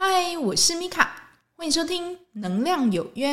[0.00, 1.10] 嗨，我是米卡，
[1.56, 3.28] 欢迎收听《能量有约》。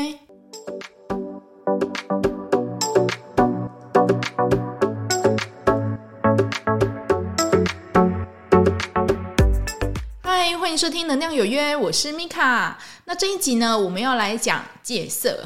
[10.23, 12.79] 嗨，欢迎收听《能量有约》，我是米卡。
[13.03, 15.45] 那这一集呢，我们要来讲戒色。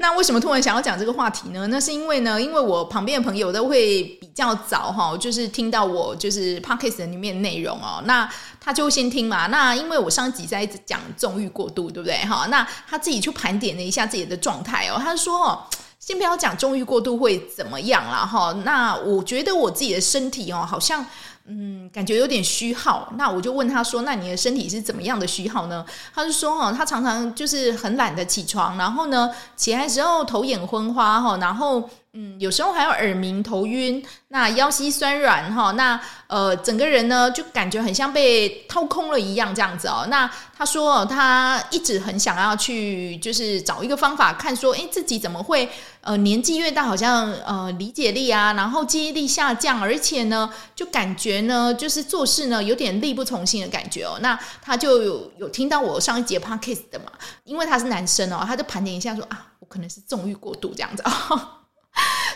[0.00, 1.66] 那为什么突然想要讲这个话题呢？
[1.66, 8.28] 那是因为呢，因为我旁边的朋友都会比较早哈，就是听到我就是 podcast 里面内容哦，那
[8.58, 9.46] 他就先听嘛。
[9.48, 12.46] 那因为我上集在讲纵欲过度，对不对哈？
[12.48, 15.62] 那他自己去盘点了一下自己的状态哦，他说哦，
[16.00, 18.52] 先不要讲纵欲过度会怎么样了哈。
[18.64, 21.06] 那我觉得我自己的身体哦，好像。
[21.52, 40.04] 嗯，感觉有点虚耗，那我就问他说：“那你的身体是怎么样的虚耗呢？”他就说：“哦，他常常就是很懒得起床，然后呢，起来时候头眼昏花哈，然后。”嗯，有时候还有耳鸣、头晕，那腰膝酸软哈，那呃，整个人呢就感觉很像被掏空了一样这样子哦。
[40.10, 54.18] 那他说他一直很想要去，就是找一个方法看说，诶，自己怎么会呃年纪越大，好像呃理解力啊，然后记忆力下降，而且呢，就感觉呢，就是做事呢有点力不从心的感觉哦。
[54.20, 57.04] 那他就有有听到我上一节 podcast 的嘛，
[57.44, 61.59] 因为他是男生哦，他就盘点一下说啊，我可能是纵欲过度这样子哦。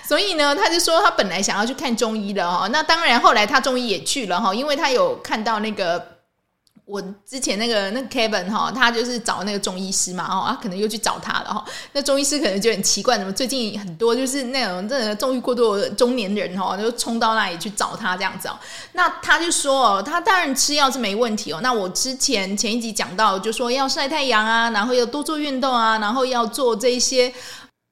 [0.06, 6.06] 所以呢，他就说他本来想要去看中医的哈，那当然后来他中医也去了哈，因为他有看到那个
[6.84, 11.64] 我之前那个那个 Kevin 哈，他就是找那个中医师嘛哦，他可能又去找他了哈。
[11.92, 18.58] 那中医师可能就很奇怪，怎么最近很多就是那种这个纵欲过度的中年人哈，就冲到那里去找他这样子哦。
[18.92, 21.60] 那他就说哦，他当然吃药是没问题哦。
[21.62, 27.32] 那我之前前一集讲到，就说要晒太阳啊，然后要多做运动啊，然后要做这些。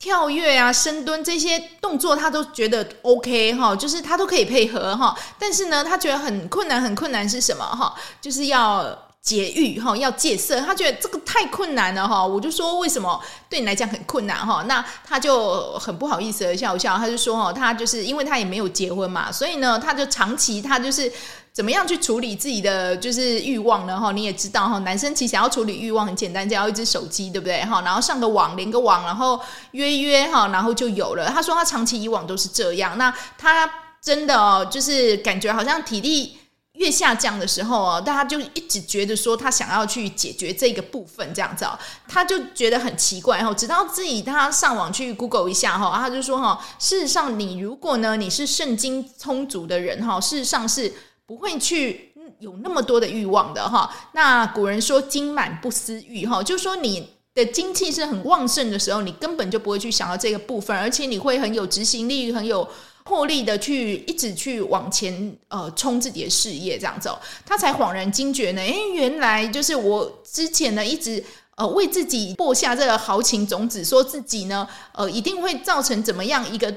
[0.02, 5.16] 跳跃啊，深蹲这些动作，他都觉得 OK 哈，就是他都可以配合哈。
[5.38, 7.94] 但是呢，他觉得很困难，很困难是什么哈？
[8.20, 10.60] 就是要节欲哈，要戒色。
[10.60, 12.26] 他觉得这个太困难了哈。
[12.26, 14.64] 我就说为什么对你来讲很困难哈？
[14.66, 21.12] 那他就很不好意思的笑笑，他就说哦，他就是因为他也没有结婚嘛，所以呢，他就长期他就是。
[21.52, 24.00] 怎么样去处理自己的就是欲望呢？
[24.00, 27.62] 哈，你也知道哈，男生其实要处理欲望很简单，只要一只手机，对不对？
[27.66, 29.38] 哈，然后上个网，连个网，然后
[29.72, 31.28] 约约哈，然后就有了。
[31.28, 33.70] 他说他长期以往都是这样，那他
[34.00, 36.38] 真的哦，就是感觉好像体力
[36.72, 50.90] 越下降的时候哦，但他就一直觉得说他想要去解决这个部分，这样子哦，他就觉得很奇怪哈，直到自己他上网去 Google 一下哈，他就说哈，事实上你如果呢你是肾精充足的人哈，事实上是。
[51.26, 53.90] 不会去有那么多的欲望的哈。
[54.12, 62.68] 那古人说“精满不思欲”哈，就是说你的精气是很旺盛的时候，你根本就不会去想到这个部分，而且你会很有执行力、很有
[63.04, 67.10] 魄力的去一直去往前呃冲自己的事业这样子。
[67.46, 71.24] 他才恍然惊觉呢，诶，原来就是我之前呢一直
[71.56, 76.74] 呃为自己播下这个豪情种子，说自己呢呃一定会造成怎么样一个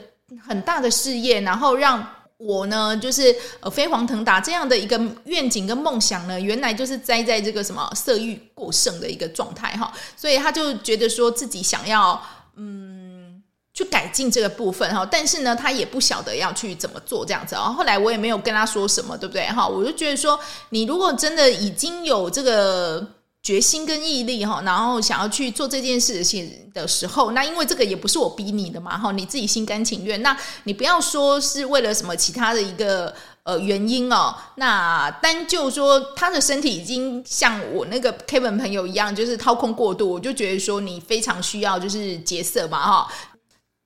[0.47, 2.07] 很大的事业，然后让。
[2.37, 12.21] 我呢，就是呃飞黄腾达这样的一个愿景跟梦想呢，原来就是栽在这个什么色欲过剩的一个状态哈，所以他就觉得说自己想要
[12.55, 13.41] 嗯
[13.73, 17.73] 去改进这个部分哈，但是呢，他也不晓得要去怎么做这样子然后。
[17.73, 19.65] 后来我也没有跟他说什么，对不对哈？
[19.65, 23.14] 我就觉得说，你如果真的已经有这个。
[23.45, 30.19] 决心跟毅力哈，然后想要去做这件事情的时候，那因为这个也不是我逼你的嘛哈，你自己心甘情愿。
[30.23, 33.13] 那你不要说是为了什么其他的一个
[33.43, 34.35] 呃原因哦。
[34.55, 43.07] 那单就说他的身体已经像我那个 Kevin 朋友一样，就是掏空过度，我就觉得说你非常需要就是戒色嘛哈。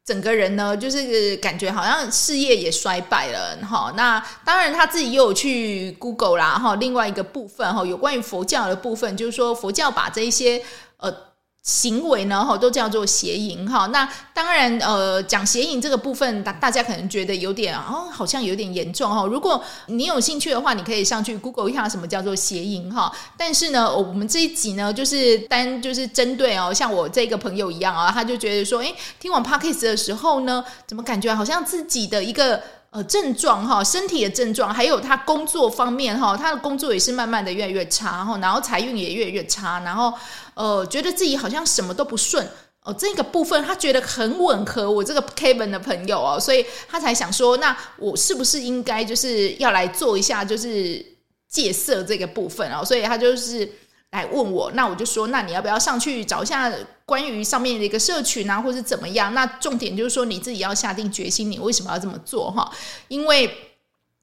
[0.10, 3.94] 整个人呢，就是感觉好像事业也衰败了哈。
[3.96, 6.76] 那当然他自己又有去 Google 啦哈。
[6.78, 10.64] 另外一个部分哈，有关于佛教的部分，就是说佛教把这一些
[10.98, 11.29] 呃。
[11.62, 13.88] 行为呢，哈，都叫做邪淫哈。
[13.88, 19.26] 那当然，呃，讲邪淫这个部分，大大家可能觉得有点哦，好像有点严重哈。
[19.26, 23.12] 如果你有兴趣的话，你可以上去 Google 一下什么叫做邪淫哈。
[23.38, 32.62] 但是呢，我们这一集呢，就是单就是针对哦，像我这个朋友一样啊，他就觉得说，诶，听完 Podcast 的时候呢，怎么感觉好像自己的一个。
[32.92, 40.12] 呃，症状哈，身体的症状，还有他工作方面哈，他的工作也是慢慢的越来越差哈，然后财运也越来越差，然后
[40.56, 42.44] 呃，觉得自己好像什么都不顺
[42.84, 51.06] 哦，这个部分他觉得很吻合我这个 Kevin 的朋友哦，所以他才想说，那我是不是应该就是要来做一下就是
[51.48, 53.72] 戒色这个部分哦，所以他就是。
[54.12, 56.74] 来问我，那我就说，那你要不要上去找一下
[57.06, 59.34] 关于上面的一个社群啊，或是怎么样？
[59.36, 62.72] 那重点就是说你自己要下定决心，你为什么要这么做哈？
[63.08, 63.54] 因为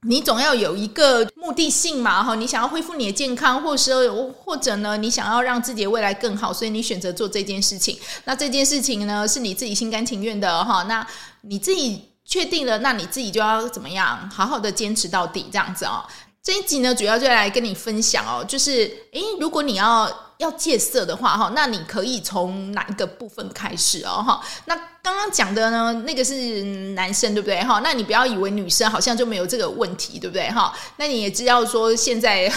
[0.03, 7.99] 你总要有一个目的性嘛，哈，你想要恢复你的健康，或者是或者呢，你想要让自己的未来更好，所以你选择做这件事情。
[8.25, 11.07] 那这件事情呢，是你自己心甘情愿的，哈，那
[11.43, 16.05] 你自己确定了，那你自己就要怎么样，好好的坚持到底，这样子哦。
[16.47, 20.09] 这一集呢，主要就来跟你分享哦，就是，诶，如果你要
[20.39, 26.63] 要戒色的话，哈，那你可以从哪一个部分开始哦，哈，那刚刚讲的呢，那个是
[26.95, 27.81] 男生，对不对，哈？
[27.83, 30.73] 那你不要以为女生好像就没有这个问题，对不对，哈？
[30.99, 32.49] 那你也知道说现在。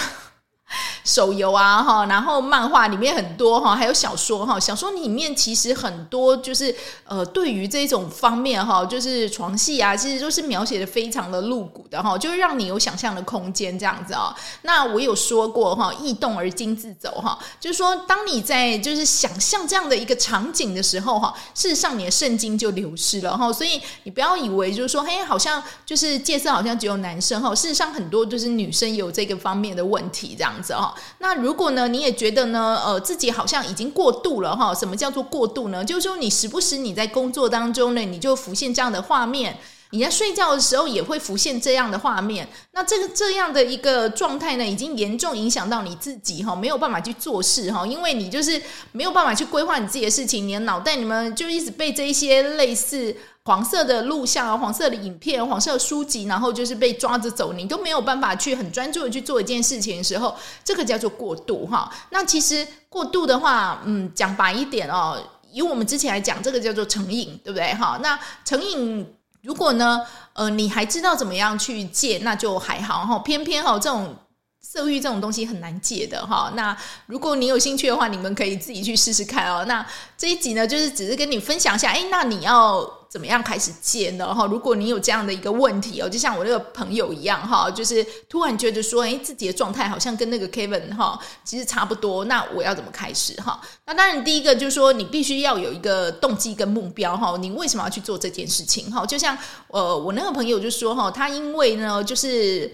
[1.04, 6.74] 手游啊，哈，然后漫画里面很多哈，还有小说哈，小说里面其实很多就是
[7.04, 14.34] 呃，对于这种方面哈，就是床戏啊，其实都是描写的非常的露骨的哈，就是让你有想象的空间这样子啊。
[14.62, 30.54] 那我有说过哈，易动而精自走哈，就是说当你在就是想象这样的一个场景的时候哈，事实上你的圣经就流失了哈，所以你不要以为就是说，嘿，好像就是戒色好像只有男生哈，事实上很多就是女生有这个方面的问题这样。
[30.68, 34.74] 哈，那如果呢，你也觉得呢，呃，自己好像已经过度了哈？
[34.74, 35.84] 什么叫做过度呢？
[35.84, 39.52] 就是说，你时不时你在工作当中呢，你就浮现这样的画面；
[39.90, 42.48] 你在睡觉的时候也会浮现这样的画面。
[42.72, 48.60] 那这个这样的一个状态呢，已经严重影响到你自己哈，没有办法去做事哈，因为你就是
[48.92, 53.16] 没有办法去规划你自己的事情，你的脑袋里面就一直被这一些类似。
[53.44, 61.90] 黄色的录像啊，黄色的影片，黄色的书籍，然后就是被抓着走，你都没有办法去很专注的去做一件事情的时候，这个叫做过度哈。
[62.10, 65.18] 那其实过度的话，嗯，讲白一点哦，
[65.50, 67.98] 以我们之前来讲，这个叫做成瘾，对不对哈？
[68.02, 70.02] 那成瘾如果呢，
[70.34, 73.18] 呃，你还知道怎么样去戒，那就还好哈。
[73.20, 74.14] 偏偏哈这种。
[74.62, 76.76] 色欲这种东西很难戒的哈，那
[77.06, 79.64] 如果你有兴趣的话，你们可以自己去试试看哦。
[79.66, 79.84] 那
[80.16, 84.32] 这一集呢，就是只是跟你分享一下，诶，那你要怎么样开始戒呢？
[84.32, 93.60] 哈，如果你有这样的一个问题哦，就像我那个朋友一样哈，就是突然觉得说，诶，自己的状态好像跟那个 Kevin 哈，其实差不多，那我要怎么开始哈？
[93.86, 99.06] 那当然，第一个就是说，你必须要有一个动机跟目标哈，你为什么要去做这件事情哈？
[99.06, 99.36] 就像
[99.68, 102.70] 呃，我那个朋友就说哈，他因为呢，就是。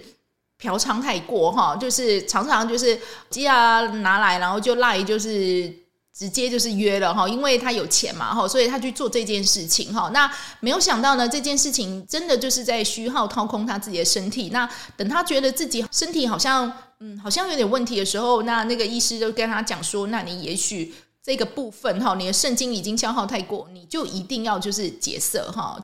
[0.57, 2.99] 嫖娼太过哈，就是常常就是
[3.29, 5.71] 机啊拿来，然后就赖，就是
[6.11, 10.09] 直接就是约了哈，因为他有钱嘛哈，所以他去做这件事情哈。
[10.11, 10.27] 那
[10.59, 14.49] 没有想到呢，这件事情真的就是在虚耗掏空他自己的身体。
[14.51, 20.91] 那等他觉得自己身体好像嗯好像有点问题的时候，那那个医师就跟他讲说，那你也许
[21.23, 25.79] 这个部分哈，你的肾精已经消耗太过，你就一定要就是戒色哈。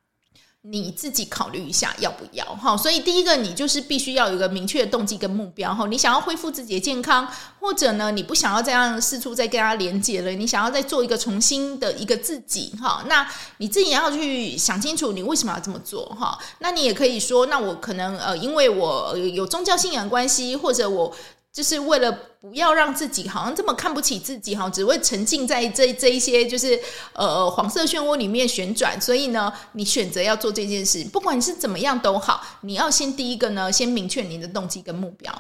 [0.66, 7.28] 你自己考虑一下要不要哈，所以第一个你就是必须要有一个明确的动机跟目标哈，你想要恢复自己的健康，
[7.60, 21.14] 或者呢你不想要这样四处再跟他连接了，你想要再做一个重新的一个自己哈，那你自己要去想清楚你为什么要这么做哈，那你也可以说，那我可能呃因为我有宗教信仰关系，或者我。
[21.54, 22.12] 就是为了
[22.42, 26.78] 不要让自己好像这么看不起自己哈，只会沉浸在这这一些就是
[27.14, 35.32] 呃黄色漩涡里面旋转，所以呢，你选择要做这件事，不管是怎么样都好，你要先第一个呢，先明确你的动机跟目标。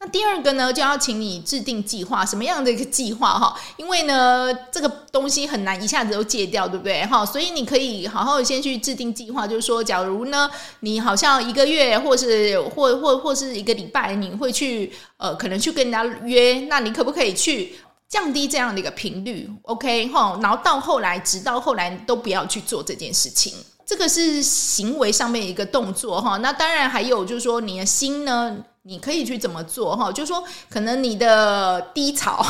[0.00, 3.58] 那第二个呢，就要请你制定计划，什么样的一个计划哈？
[3.76, 7.26] 因为呢，这个东西很难一下子就戒掉，对不对哈？
[7.26, 10.48] 所以你可以好好先去制定计划，就是说，假如呢，
[10.80, 17.74] 你好像一个月，或是或或或是一个礼拜，你会去呃，可能去跟人家约，那你可不可以去
[18.08, 20.38] 降低这样的一个频率？OK 哈？
[20.40, 23.52] 然后到后来，直到后来都不要去做这件事情，
[23.84, 26.36] 这个是行为上面一个动作哈。
[26.36, 28.56] 那当然还有就是说，你的心呢？
[28.88, 30.10] 你可以去怎么做哈？
[30.10, 32.42] 就是说，可能你的低潮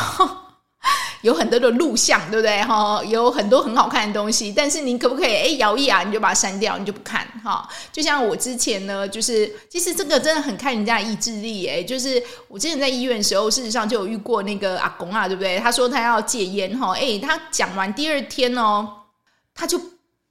[1.22, 3.02] 有很多的录像，对不对哈？
[3.04, 7.68] 有很多很好看的东西，但是你可不可以哎摇一摇，你就把它删掉，你就不看哈？
[7.90, 11.82] 就像我之前呢，就是其实这个真的很看人家的意志力哎。
[11.82, 15.58] 就是我之前在医院的时候，事实上就有遇过那个阿公啊，对不对？
[15.58, 18.88] 他说他要戒烟哈，哎，他讲完第二天哦，
[19.52, 19.80] 他就。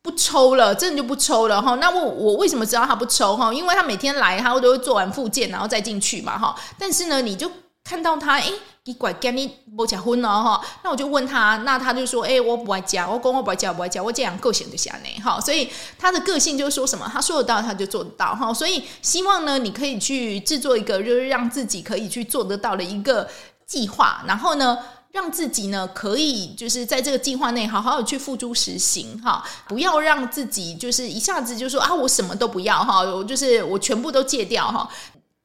[0.08, 1.76] 不抽了，真的就不抽了哈。
[1.82, 3.54] 那我我为什么知道他不抽哈？
[3.54, 6.56] 因为他每天来，他都会做完复健，然后再进去嘛哈。
[6.80, 7.52] 但是呢，你就
[7.84, 8.50] 看到他，哎，
[8.86, 9.46] 你怪跟你
[9.76, 10.62] 不结婚了哈。
[10.82, 15.42] 那我就问他，那他就说，哎，我不爱加，我讲我不爱加，不爱加，我这样个性就下呢哈。
[15.42, 18.54] 所以他的个性就是说什么，他说得到他就做得到哈。
[18.54, 23.28] 所以希望呢，你可以去制作一个，就是让自己可以去做得到的一个
[23.66, 24.78] 计划，然后呢。
[25.18, 34.88] 让自己呢可以就是在这个计划内好好的去付诸实行哈，不要让自己就是一下子就说啊，我什么都不要哈，我就是我全部都戒掉哈，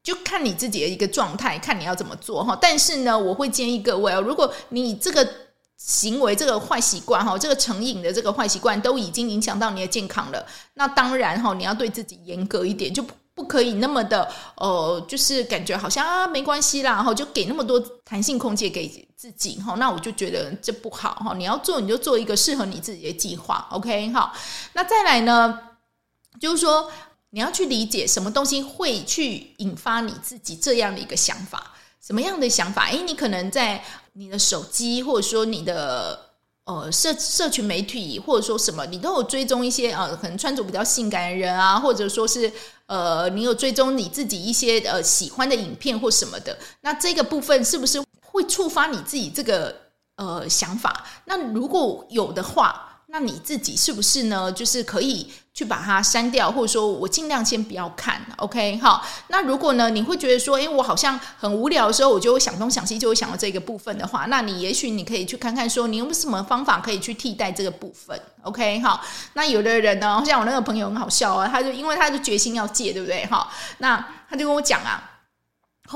[0.02, 2.55] 就看你自己的一个状态，看你要怎么做哈。
[2.61, 5.26] 但是呢，我会建议各位哦，如果你这个
[5.79, 13.02] 行为这个坏习惯哈，这个成瘾的这个坏习惯都已经影响到你的健康了，那当然哈，你要对自己严格一点，就
[13.35, 18.87] 不可以那么的呃，就是感觉好像啊没关系啦，然后就给那么多弹性空间给
[19.17, 19.75] 自己哈。
[19.77, 21.35] 那我就觉得这不好哈。
[21.35, 24.35] 你要做你就做一个适合你自己的计划，OK 好。
[24.75, 25.59] 那再来呢，
[26.39, 26.91] 就是说
[27.31, 32.87] 你要去理解什么东西会去引发你自己这样的一个想法，什么样的想法？
[32.91, 36.32] 诶，你可能在你的手机或者说你的。
[36.64, 42.52] 呃，社社群媒体或者说什么，你都有追踪一些呃，可能穿着比较性感的人啊，或者说是
[42.87, 49.75] 呃，你有追踪你自己一些呃喜欢的影片或什么的，那这个部分是不是会触发你自己这个
[50.16, 51.04] 呃想法？
[51.25, 52.88] 那如果有的话。
[53.14, 54.50] 那你自己是不是呢？
[54.50, 58.78] 就是可以去把它删掉，或者说我尽量先不要看，OK？
[58.78, 68.81] 好，那如果呢，你会觉得说，诶，我好像很无聊的时候，我就会想东想西，就会想到这个部分的话，那你也许你可以去看看，说你有没有什么方法可以去替代这个部分，OK？
[68.81, 69.04] 好，
[69.35, 73.26] 那有的人呢，像我那个朋友很好笑啊，他就因为他就决心要戒，对不对？
[73.26, 75.11] 好，那他就跟我讲啊。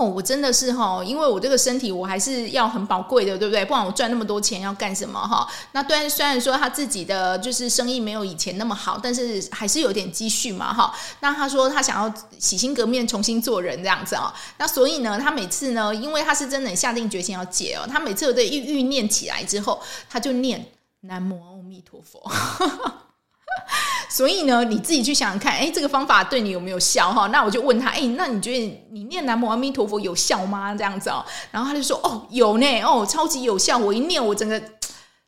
[0.05, 3.65] 我真的是哈，因为我这个身体我还是要很宝贵的，对不对？
[3.65, 5.47] 不然我赚那么多钱要干什么哈？
[5.73, 10.93] 那虽然虽然说他自己的就是生意没有以前那么好，但是还是有点积蓄嘛哈。
[11.21, 14.33] 那他说他想要洗心革面，重新做人这样子哦。
[14.59, 20.67] 那所以呢，他每次呢，因为他是真的下定决心要戒哦，他每次都一欲念起来之后，他就念
[21.03, 22.31] 南无阿弥陀佛。
[24.09, 27.27] 所以呢，你自己去想想看，哎，这个方法对你有没有效哈？
[27.29, 30.75] 那我就问他，哎，那你觉得你念南无阿弥陀佛有效吗？
[30.75, 34.61] 这样子哦，然后他就说，哦，有呢，哦，超级有效，我一念，我整个。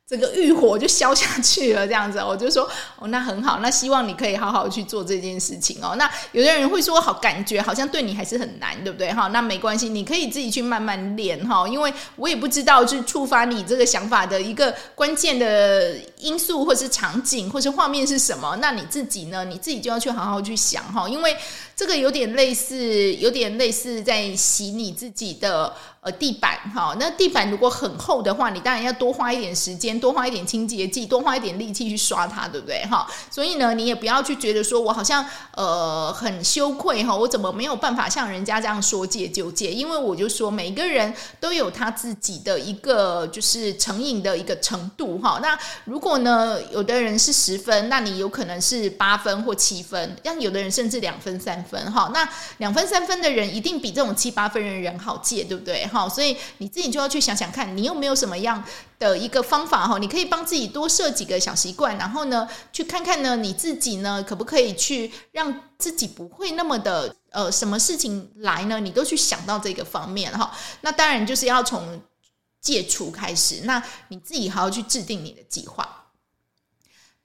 [0.09, 2.67] 这个欲火就消下去了，这样子，我就说
[2.99, 5.97] 哦，那很好，那希望你可以好好去做这件事情哦。
[5.99, 9.13] 那有的人会说，好，感觉好像对你还是很难，对不对？
[9.13, 18.57] 哈，那没关系，你可以自己去慢慢练哈，因为我也不知道去触发你这个想法的一个关键的因素，或是场景，或是画面是什么。
[18.63, 19.45] 那你自己呢？
[19.45, 21.37] 你自己就要去好好去想哈，因为
[21.79, 25.73] 这个有点类似，有点类似在洗你自己的。
[26.01, 32.87] 呃，地板哈，那地板如果很厚的话，你当然要多花一点时间，多花一点清洁剂，多花一点力气去刷它，对不对？
[32.87, 39.73] 哈，所以呢，你也不要去觉得说我好像呃很羞愧哈，我怎么没有办法像人家这样说戒就戒？
[39.73, 45.41] 因为我就说每个人都有他自己的一个就是成瘾的一个程度哈。
[45.43, 52.11] 那如果呢，有的人是十分，那你有可能是八分或七分，像有的人甚至两分三分分哈。
[52.13, 55.87] 那两分三分的人一定比这种七八分的人好戒，对不对？
[55.87, 58.65] 哈，所以你自己就要去想想看，你有没有什么样
[58.99, 59.99] 的一个方法哈？
[59.99, 70.51] 你可以帮自己多设几个小习惯，然后呢，去看看呢，你自己呢，可不可以去让自己不会那么的呃，什么事情来呢，你都去想到这个方面哈。
[70.81, 72.01] 那当然就是要从
[72.61, 76.07] 戒除开始，那你自己好好去制定你的计划。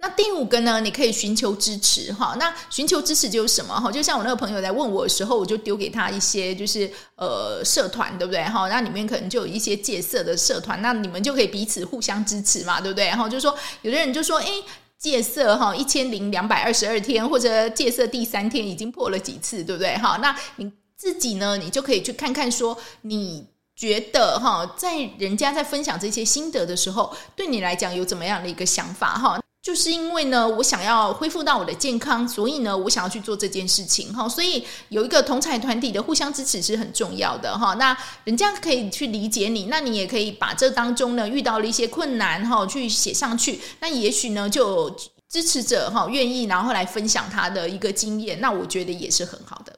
[0.03, 2.35] 那第五个呢，你可以寻求支持哈。
[2.37, 3.89] 那寻求支持就是什么哈？
[3.89, 8.67] 就像我那个朋友在问我的时候，我就丢给他一些就是呃社团，对不对哈？
[8.67, 13.05] 那里面可能就有一些戒色的社团，那你们就可以彼此互相支持嘛，对不对？
[13.05, 14.51] 然后就说有的人就说，诶，
[14.99, 20.17] 戒色哈一千零两百二十二天，或者戒色第三天已经破了几次，对不对哈？
[20.21, 29.39] 那你自己呢，你就可以去看看说，你觉得哈，在人家在分享这些心得的时候，对你来讲有怎么样的一个想法哈？
[29.63, 34.27] 就是因为呢，我想要恢复到我的健康，所以呢，我想要去做这件事情哈。
[34.27, 37.75] 所以有一个同侪团体的互相支持是很重要的哈。
[37.75, 43.61] 那人家可以去理解你，那你也可以把这当中呢遇到了一些困难哈，去写上去。
[43.79, 44.93] 那也许呢，就
[45.29, 49.73] 支持者哈愿意然后来分享他的一个经验，那我觉得也是很好的。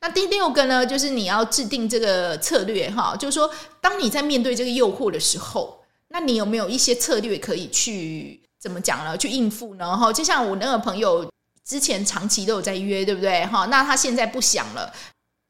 [0.00, 8.40] 那第六个呢，就是你要制定这个策略哈，就是说，当你在面对这个诱惑的时候，那你有没有一些策略可以去？
[8.60, 9.16] 怎么讲呢？
[9.16, 9.96] 去应付呢？
[9.96, 11.30] 哈，就像我那个朋友
[11.64, 13.46] 之前长期都有在约，对不对？
[13.46, 14.92] 哈，那他现在不想了。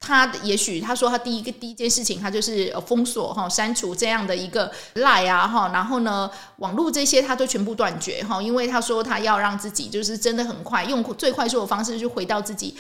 [0.01, 12.77] 他也许他说他第一个第一件事情，他就是封锁哈，删除这样的一个 lie 啊哈，然后呢，网络这些他都全部断绝哈，因为他说他要让自己就是真的很快用最快速的方式就回到自己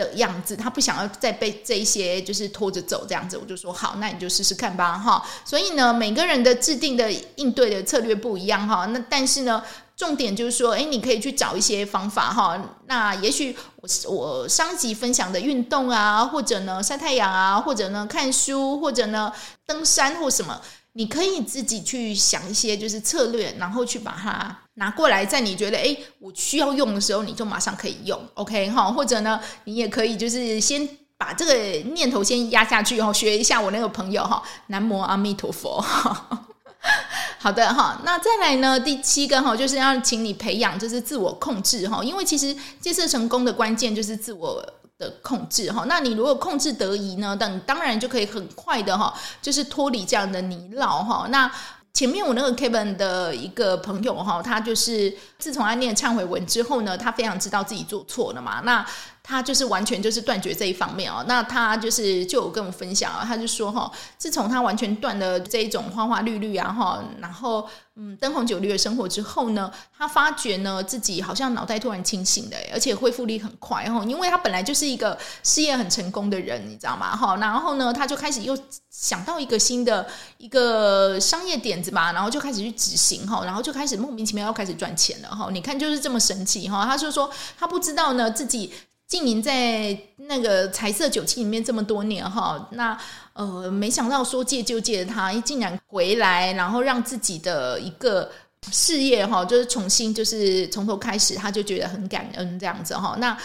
[0.00, 5.22] 的样子，他不想要再被这一些就是拖着走这样子，我就说好，那你就试试看吧哈。
[5.44, 8.86] 所以呢，每个人的制定的应对的策略不一样哈。
[8.86, 9.62] 那但是呢，
[9.96, 12.58] 重点就是说，诶，你可以去找一些方法哈。
[12.86, 19.32] 那也许我我上集分享的运动啊，或者呢晒太阳啊，或者呢看书，或者呢
[19.66, 20.60] 登山或什么。
[20.94, 28.90] 你可以自己去想一些就是策略，然后去把它拿过来，在你觉得诶，我需要用的时候，你就马上可以用，OK 哈？
[28.90, 31.54] 或者呢，你也可以就是先把这个
[31.92, 35.80] 念头先压下去，哈，学一下我那个朋友哈，南无阿弥陀佛。
[37.38, 44.60] 好的哈，那再来呢，第七个哈，就是要请你培养就是自我控制哈，因为其实戒色成功的关键就是自我。
[45.00, 45.84] 的控制哈。
[45.88, 51.26] 那你如果控制得宜呢，等当然就可以很快的哈，就是脱离这样的泥淖哈。
[51.30, 51.50] 那
[51.92, 58.60] 前面我那个 Kevin 的一个朋友哈，他就是自从他念忏悔文之后呢，他非常知道自己做错了嘛。
[58.60, 58.86] 那
[59.30, 61.24] 他就是完全就是断绝这一方面哦。
[61.28, 74.04] 那他就是就有跟我分享啊，他就说哈，自从他完全断了这一种花花绿绿啊哈，然后嗯灯红酒绿的生活之后呢，他发觉呢自己好像脑袋突然清醒的，而且恢复力很快哈。
[74.04, 77.16] 因为他本来就是一个事业很成功的人，你知道吗？
[77.16, 78.58] 哈，然后呢，他就开始又
[78.90, 80.06] 想到一个新的
[80.38, 85.48] 一个商业点子吧，然后就开始去执行哈，然后就开始莫名其妙要开始赚钱了哈。
[85.52, 86.84] 你看就是这么神奇哈。
[86.84, 88.72] 他就说他不知道呢自己。
[89.10, 92.96] 经营在那个彩色酒器里面这么多年哈，那
[93.32, 98.30] 呃没想到说戒就戒的他，竟然回来，然后让自己的一个
[98.70, 103.16] 事业哈，就是重新就是从头开始，他就觉得很感恩这样子哈。
[103.18, 103.36] 那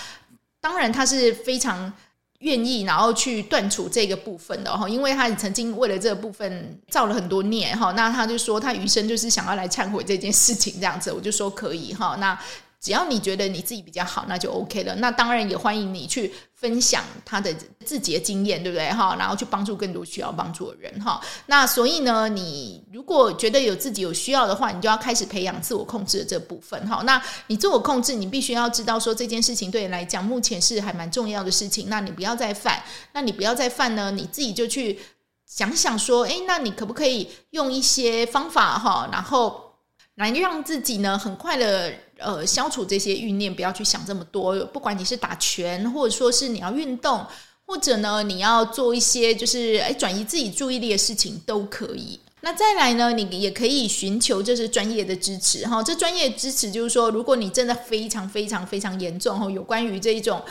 [0.61, 1.91] 当然他是非常
[2.39, 7.91] 愿意，然后去断除这个部分的哈，因为他曾经为了这个部分造了很多孽哈。
[7.93, 12.15] 那他就说他余生就是想要来忏悔这件事情这样子，我就说可以哈。
[12.19, 12.39] 那
[12.85, 14.93] 只要你觉得你自己比较好，那就 OK 了。
[14.97, 17.51] 那当然也欢迎你去分享他的
[17.83, 18.87] 自己的经验，对不对？
[18.91, 21.19] 哈，然后去帮助更多需要帮助的人，哈。
[21.47, 27.01] 那所以呢，你如果觉得有自己有需要的话，你就要开始培养自我控制的这部分，哈。
[27.07, 32.83] 那你自我控制，你必须要知道说这件事情对你来讲目前是还蛮重要的事情，那你不要再犯。
[33.13, 34.99] 那你不要再犯呢，你自己就去
[35.47, 39.73] 想想说，诶，那你可不可以用一些方法，哈，然后
[40.17, 41.91] 来让自己呢很快的。
[42.17, 44.55] 呃，消除这些欲念，不要去想这么多。
[44.67, 47.25] 不管你是打拳，或者说是你要运动，
[47.65, 52.19] 或者呢，你要做一些就是诶转移自己注意力的事情都可以。
[52.41, 55.83] 那再来呢，你也可以寻求就是专业的支持哈。
[55.83, 60.41] 这专业支持就是说，如果你真的非常非常非常严重哈，有关于这一种，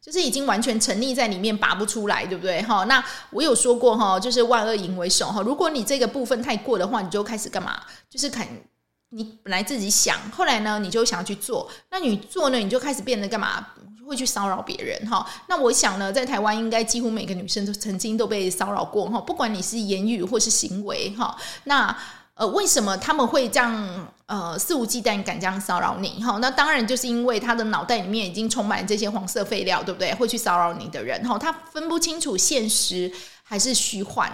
[0.00, 2.84] 就是已经完全沉溺在里面拔不出来，对不对哈？
[2.84, 5.42] 那我有说过哈，就是万恶淫为首哈。
[5.42, 7.78] 如果你这个部分太过的话，你就开始干嘛？
[8.08, 8.48] 就是看。
[9.14, 11.70] 你本来自己想，后来呢，你就想要去做。
[11.90, 13.64] 那你做呢，你就开始变得干嘛？
[14.06, 15.26] 会去骚扰别人哈。
[15.48, 19.18] 那我想呢，在台湾应该几乎每个女生都曾经都被骚扰过哈。
[19.18, 21.34] 不管你是言语或是行为哈。
[21.64, 21.96] 那
[22.34, 26.36] 呃，为什么他们会这样呃肆无忌惮敢这样骚扰你哈？
[26.38, 30.12] 那当然就是因为他的脑袋里面已经充满这些黄色废料，对不对？
[30.14, 33.10] 会去骚扰你的人哈，他分不清楚现实
[33.42, 34.30] 还是虚幻。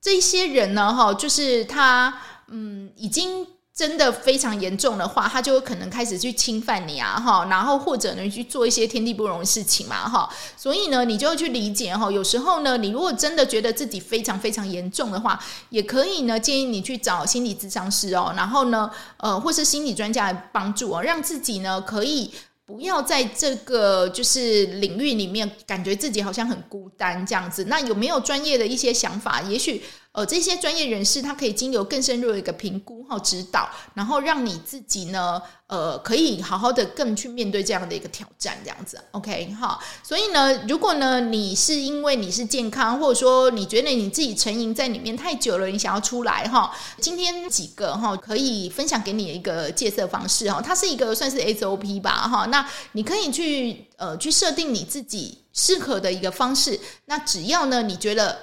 [0.00, 3.46] 这些人呢哈，就是他嗯已经。
[3.76, 22.32] 真的非常严重的话，他就有可能开始去侵犯你啊，哈，然后或者呢去做一些天地不容的事情嘛，哈，所以呢，你就会去理解哈，有时候呢，你如果真的觉得自己非常非常严重的话，也可以呢建议你去找心理咨商师哦，然后呢，呃，或是心理专家来帮助哦，让自己呢可以
[22.64, 27.64] 不要在这个就是领域里面感觉自己好像很孤单这样子。
[27.64, 29.42] 那有没有专业的一些想法？
[29.42, 29.84] 也许。
[30.16, 39.78] 呃，这些专业人士他可以经由更深入的一个评估和指导，然后让你自己呢，呃，可以好好的更去面对这样的一个挑战，这样子，OK 哈。
[40.02, 52.46] 所以呢，如果呢你是因为你是健康，或者说你觉得你自己沉吟在里面太久了，你想要出来哈，今天几个哈可以分享给你一个戒色方式哈，它是一个算是 SOP 吧哈。
[52.46, 58.38] 那你可以去呃去设定你自己适合的一个方式，那只要呢你觉得。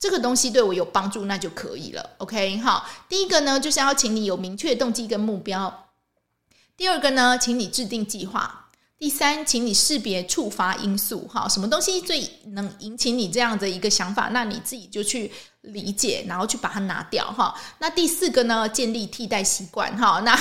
[0.00, 2.10] 这个东西对我有帮助，那就可以了。
[2.16, 5.70] OK，好，第一个呢，就是要请你有明确动机跟目标；
[6.74, 8.40] 第二个呢，请你制定计划；
[8.98, 11.28] 第三，请你识别触发因素。
[11.28, 14.30] 哈，什么东西最能引起你这样的一个想法？
[14.32, 17.30] 那你自己就去理解，然后去把它拿掉。
[17.30, 19.94] 哈，那第四个呢，建立替代习惯。
[19.96, 20.34] 哈，那。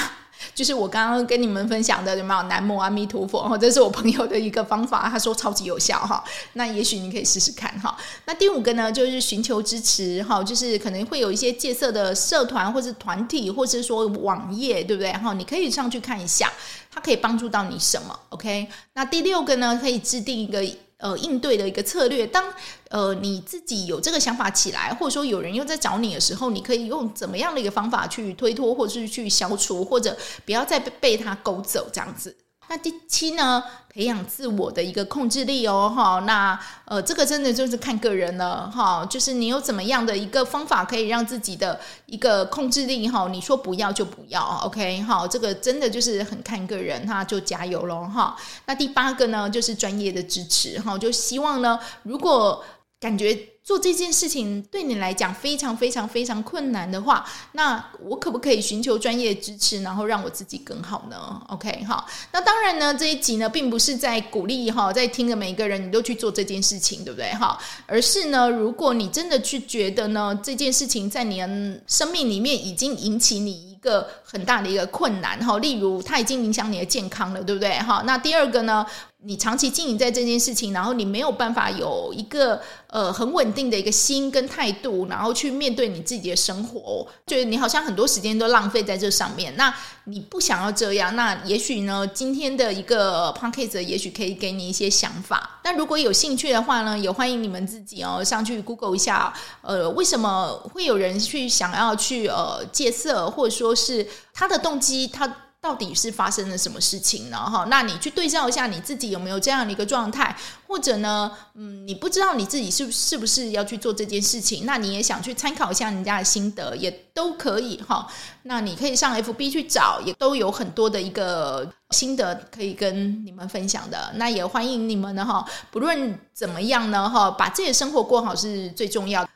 [0.54, 3.47] 就是我刚刚跟你们分享的，有没有南无阿弥陀佛？
[3.47, 6.23] 哈，这是我朋友的一个方法，他说超级有效哈。
[6.54, 7.97] 那也许你可以试试看哈。
[8.25, 15.12] 那第五个呢，就是寻求支持哈，就是可能会有一些戒色的社团或是团体，或者说网页，对不对？
[15.13, 16.52] 哈，你可以上去看一下，
[16.91, 18.67] 它可以帮助到你什么？OK。
[18.93, 20.65] 那第六个呢，可以制定一个。
[20.99, 22.43] 呃，应对的一个策略，当
[22.89, 32.35] 呃你自己有这个想法起来，或者说有人又在找你的时候，你可以用怎么样的一个方法去推脱，或者是去消除，或者不要再被他勾走这样子。
[32.69, 48.38] 那第七呢，培养自我的一个控制力哦，哈，那呃，这个真的就是看个人了，哈，就是你有怎么样的一个方法可以让自己的一个控制力，哈，你说不要就不要，OK，哈，这个真的就是很看个人，那，就加油喽，哈。
[48.67, 52.63] 那第八个呢，就是专业的支持，哈，就希望呢，如果
[52.99, 53.36] 感觉。
[53.69, 67.32] 做这件事情对你来讲非常非常非常困难的话，那我可不可以寻求专业支持，然后让我自己更好呢？OK，好，那当然呢，这一集呢，并不是在鼓励哈，在听的每一个人你都去做这件事情，对不对？
[67.36, 71.47] 哈，而是呢，如果你真的去觉得呢，这件事情在你的
[71.86, 77.77] 生命里面已经引起你一个很大的一个困难哈，例如它已经影响你的健康了，对不对？
[77.77, 78.84] 哈，那第二个呢？
[79.21, 89.53] 你长期经营在这件事情，然后你没有办法有一个呃很稳定的一个心跟态度，然后去面对你自己的生活，觉得你好像很多时间都浪费在这上面。
[89.58, 95.60] 那你不想要这样，那也许呢，今天的一个 podcast 也许可以给你一些想法。
[95.62, 105.48] 但如果有兴趣的话呢，也欢迎你们自己哦上去 Google 一下，呃，为什么会有人去想要去呃戒色，或者说是他的动机，他。
[105.61, 107.37] 到底是发生了什么事情呢？
[107.37, 110.33] 哈，那你去对照一下你自己有没有这样的一个状态，
[110.65, 118.07] 或者呢，嗯，你不知道你自己是是不是要去做这件事情，那你也想去参考一下人家的心得，也都可以哈。
[118.43, 124.13] 那你可以上 FB 去找，也都有很多的一个心得可以跟你们分享的。
[124.15, 129.29] 那也欢迎你们呢哈，不论怎么样呢哈，把自己的生活过好是最重要的。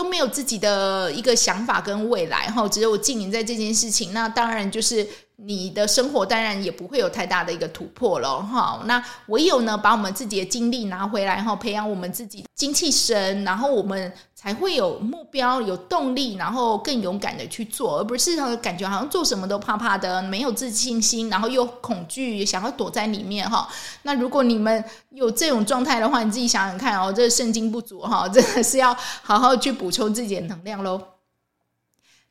[0.00, 5.06] 都没有自己的一个想法跟未来哈，只有经营在这件事情，那当然就是。
[5.42, 8.82] 你的生活当然也不会有太大的一个突破了哈。
[8.84, 23.68] 那唯有呢，把我们自己的精力拿回来哈，培养我们自己精气神，然后我们才会有目标、有动力，然后更勇敢的去做，而不是感觉好像做什么都怕怕的，没有自信心，然后又恐惧，想要躲在里面哈。
[24.00, 30.98] 那如果你们有这种状态的话，你自己想想看哦，这圣经不足哈， 真的是要好好去补充自己的能量喽。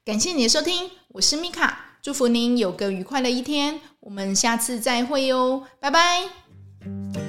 [0.03, 1.85] 感谢你的收听，我是米卡。
[2.01, 7.28] 祝福您有个愉快的一天，我们下次再会哟，拜拜。